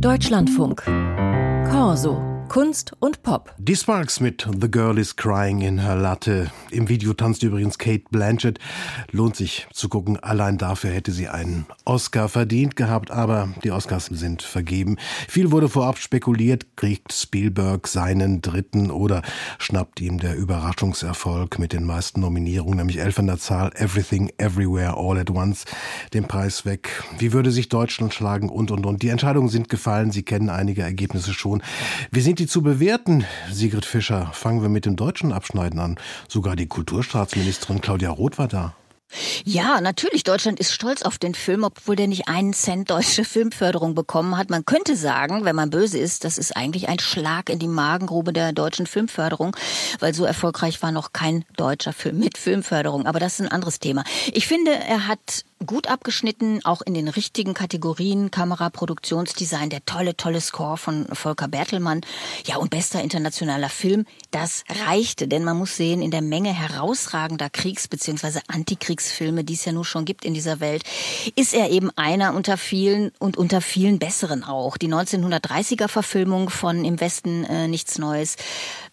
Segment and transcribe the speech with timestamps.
[0.00, 0.82] Deutschlandfunk.
[1.70, 2.35] Corso.
[2.48, 3.54] Kunst und Pop.
[3.58, 6.50] Die Sparks mit The Girl is Crying in Her Latte.
[6.70, 8.58] Im Video tanzt übrigens Kate Blanchett.
[9.10, 10.18] Lohnt sich zu gucken.
[10.20, 14.96] Allein dafür hätte sie einen Oscar verdient gehabt, aber die Oscars sind vergeben.
[15.28, 16.76] Viel wurde vorab spekuliert.
[16.76, 19.22] Kriegt Spielberg seinen dritten oder
[19.58, 24.94] schnappt ihm der Überraschungserfolg mit den meisten Nominierungen, nämlich elf an der Zahl, Everything, Everywhere,
[24.96, 25.64] All at Once,
[26.14, 27.02] den Preis weg.
[27.18, 29.02] Wie würde sich Deutschland schlagen und, und, und.
[29.02, 30.12] Die Entscheidungen sind gefallen.
[30.12, 31.62] Sie kennen einige Ergebnisse schon.
[32.10, 34.30] Wir sind die zu bewerten, Sigrid Fischer?
[34.32, 35.98] Fangen wir mit dem deutschen Abschneiden an.
[36.28, 38.74] Sogar die Kulturstaatsministerin Claudia Roth war da.
[39.44, 40.24] Ja, natürlich.
[40.24, 44.50] Deutschland ist stolz auf den Film, obwohl der nicht einen Cent deutsche Filmförderung bekommen hat.
[44.50, 48.32] Man könnte sagen, wenn man böse ist, das ist eigentlich ein Schlag in die Magengrube
[48.32, 49.56] der deutschen Filmförderung,
[50.00, 53.06] weil so erfolgreich war noch kein deutscher Film mit Filmförderung.
[53.06, 54.04] Aber das ist ein anderes Thema.
[54.32, 60.16] Ich finde, er hat gut abgeschnitten, auch in den richtigen Kategorien, Kamera, Produktionsdesign, der tolle,
[60.16, 62.02] tolle Score von Volker Bertelmann.
[62.44, 67.48] Ja, und bester internationaler Film, das reichte, denn man muss sehen, in der Menge herausragender
[67.48, 68.40] Kriegs- bzw.
[68.48, 70.82] Antikriegsfilme, die es ja nur schon gibt in dieser Welt,
[71.36, 74.76] ist er eben einer unter vielen und unter vielen besseren auch.
[74.76, 78.36] Die 1930er Verfilmung von Im Westen äh, nichts Neues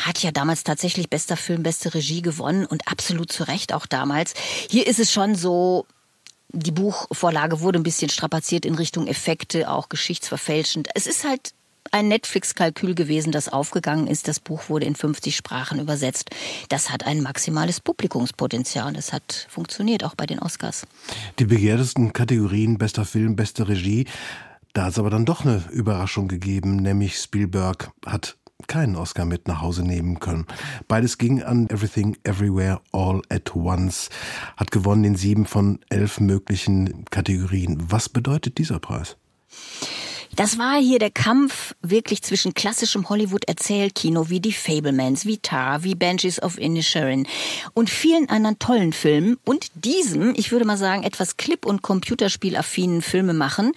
[0.00, 4.34] hat ja damals tatsächlich bester Film, beste Regie gewonnen und absolut zu Recht auch damals.
[4.70, 5.86] Hier ist es schon so,
[6.54, 10.88] die Buchvorlage wurde ein bisschen strapaziert in Richtung Effekte, auch geschichtsverfälschend.
[10.94, 11.52] Es ist halt
[11.90, 14.26] ein Netflix-Kalkül gewesen, das aufgegangen ist.
[14.26, 16.30] Das Buch wurde in 50 Sprachen übersetzt.
[16.68, 18.92] Das hat ein maximales Publikumspotenzial.
[18.94, 20.86] Das hat funktioniert, auch bei den Oscars.
[21.38, 24.06] Die begehrtesten Kategorien bester Film, beste Regie.
[24.72, 29.48] Da hat es aber dann doch eine Überraschung gegeben, nämlich Spielberg hat keinen Oscar mit
[29.48, 30.46] nach Hause nehmen können.
[30.88, 34.10] Beides ging an Everything Everywhere All at Once,
[34.56, 37.78] hat gewonnen in sieben von elf möglichen Kategorien.
[37.88, 39.16] Was bedeutet dieser Preis?
[40.36, 45.94] Das war hier der Kampf wirklich zwischen klassischem Hollywood-Erzählkino wie Die Fablemans, wie Tar, wie
[45.94, 47.28] Banshees of Inisherin
[47.72, 53.00] und vielen anderen tollen Filmen und diesem, ich würde mal sagen, etwas Clip- und Computerspielaffinen
[53.00, 53.72] Filme machen,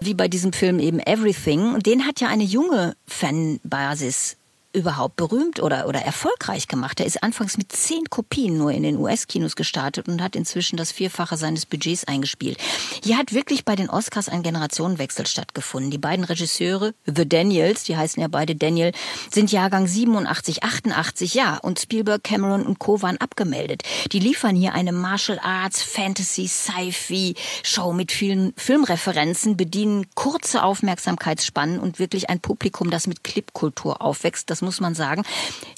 [0.00, 1.78] wie bei diesem Film eben Everything.
[1.78, 4.36] Den hat ja eine junge Fanbasis
[4.72, 7.00] überhaupt berühmt oder, oder erfolgreich gemacht.
[7.00, 10.92] Er ist anfangs mit zehn Kopien nur in den US-Kinos gestartet und hat inzwischen das
[10.92, 12.58] Vierfache seines Budgets eingespielt.
[13.04, 15.90] Hier hat wirklich bei den Oscars ein Generationenwechsel stattgefunden.
[15.90, 18.92] Die beiden Regisseure, The Daniels, die heißen ja beide Daniel,
[19.30, 23.02] sind Jahrgang 87, 88, ja, und Spielberg, Cameron und Co.
[23.02, 23.82] waren abgemeldet.
[24.12, 31.78] Die liefern hier eine Martial Arts, Fantasy, Sci-Fi Show mit vielen Filmreferenzen, bedienen kurze Aufmerksamkeitsspannen
[31.78, 35.22] und wirklich ein Publikum, das mit Clipkultur aufwächst, das muss man sagen.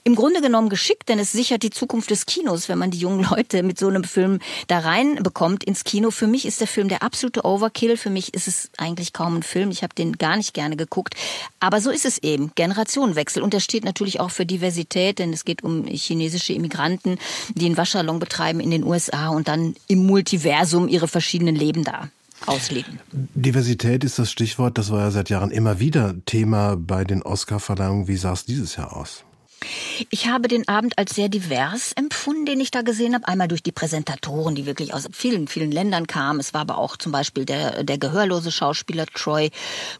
[0.05, 3.27] Im Grunde genommen geschickt, denn es sichert die Zukunft des Kinos, wenn man die jungen
[3.31, 6.11] Leute mit so einem Film da rein bekommt ins Kino.
[6.11, 7.97] Für mich ist der Film der absolute Overkill.
[7.97, 9.71] Für mich ist es eigentlich kaum ein Film.
[9.71, 11.15] Ich habe den gar nicht gerne geguckt.
[11.61, 12.53] Aber so ist es eben.
[12.55, 13.43] Generationenwechsel.
[13.43, 17.19] Und das steht natürlich auch für Diversität, denn es geht um chinesische Immigranten,
[17.55, 22.09] die einen Waschsalon betreiben in den USA und dann im Multiversum ihre verschiedenen Leben da
[22.49, 22.99] ausleben.
[23.13, 28.09] Diversität ist das Stichwort, das war ja seit Jahren immer wieder Thema bei den Oscar-Verleihungen.
[28.09, 29.25] Wie sah es dieses Jahr aus?
[30.11, 33.29] Ich habe den Abend als sehr divers empfunden, den ich da gesehen habe.
[33.29, 36.41] Einmal durch die Präsentatoren, die wirklich aus vielen, vielen Ländern kamen.
[36.41, 39.51] Es war aber auch zum Beispiel der, der gehörlose Schauspieler Troy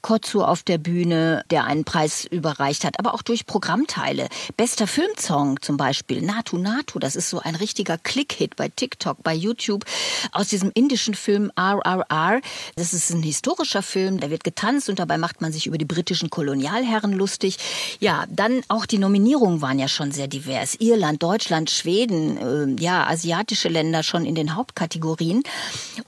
[0.03, 2.99] Kotsu auf der Bühne, der einen Preis überreicht hat.
[2.99, 4.29] Aber auch durch Programmteile.
[4.57, 6.99] Bester Filmsong zum Beispiel, Natu Natu.
[6.99, 9.85] Das ist so ein richtiger Click-Hit bei TikTok, bei YouTube.
[10.33, 12.41] Aus diesem indischen Film RRR.
[12.77, 14.21] Das ist ein historischer Film.
[14.21, 17.59] Da wird getanzt und dabei macht man sich über die britischen Kolonialherren lustig.
[18.01, 20.77] Ja, dann auch die Nominierung Bevölkerung waren ja schon sehr divers.
[20.81, 25.43] Irland, Deutschland, Schweden, äh, ja, asiatische Länder schon in den Hauptkategorien.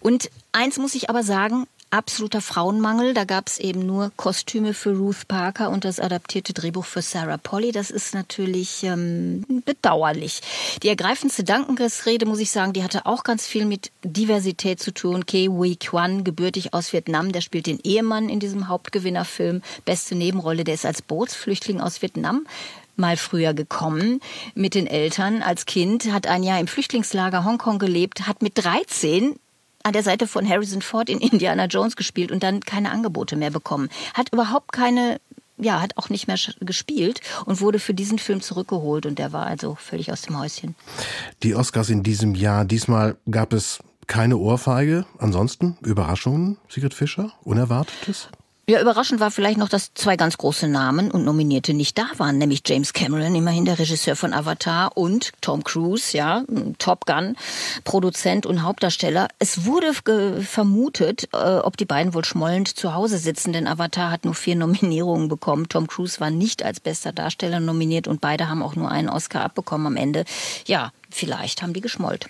[0.00, 3.14] Und eins muss ich aber sagen, absoluter Frauenmangel.
[3.14, 7.38] Da gab es eben nur Kostüme für Ruth Parker und das adaptierte Drehbuch für Sarah
[7.38, 7.70] Polly.
[7.70, 10.40] Das ist natürlich ähm, bedauerlich.
[10.82, 15.24] Die ergreifendste Dankensrede, muss ich sagen, die hatte auch ganz viel mit Diversität zu tun.
[15.26, 19.62] Kei Wei Kwan, gebürtig aus Vietnam, der spielt den Ehemann in diesem Hauptgewinnerfilm.
[19.84, 22.46] Beste Nebenrolle, der ist als Bootsflüchtling aus Vietnam
[22.96, 24.20] mal früher gekommen
[24.54, 29.36] mit den Eltern als Kind, hat ein Jahr im Flüchtlingslager Hongkong gelebt, hat mit 13
[29.82, 33.50] an der Seite von Harrison Ford in Indiana Jones gespielt und dann keine Angebote mehr
[33.50, 33.88] bekommen.
[34.14, 35.20] Hat überhaupt keine
[35.58, 39.46] ja, hat auch nicht mehr gespielt und wurde für diesen Film zurückgeholt und der war
[39.46, 40.74] also völlig aus dem Häuschen.
[41.42, 45.06] Die Oscars in diesem Jahr, diesmal gab es keine Ohrfeige.
[45.18, 48.28] Ansonsten Überraschungen, Sigrid Fischer, Unerwartetes?
[48.68, 52.38] Ja, überraschend war vielleicht noch, dass zwei ganz große Namen und Nominierte nicht da waren,
[52.38, 56.42] nämlich James Cameron, immerhin der Regisseur von Avatar, und Tom Cruise, ja,
[56.78, 57.36] Top Gun,
[57.84, 59.28] Produzent und Hauptdarsteller.
[59.38, 59.92] Es wurde
[60.42, 64.56] vermutet, äh, ob die beiden wohl schmollend zu Hause sitzen, denn Avatar hat nur vier
[64.56, 65.68] Nominierungen bekommen.
[65.68, 69.44] Tom Cruise war nicht als bester Darsteller nominiert und beide haben auch nur einen Oscar
[69.44, 70.24] abbekommen am Ende.
[70.66, 72.28] Ja, vielleicht haben die geschmollt.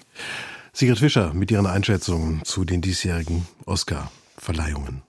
[0.75, 5.06] Sigrid Fischer mit ihren Einschätzungen zu den diesjährigen Oscar-Verleihungen.